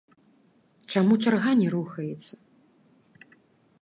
[0.93, 2.33] Чаму чарга не рухаецца?